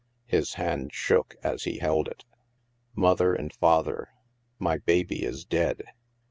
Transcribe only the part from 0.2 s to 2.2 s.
His hand shook as he held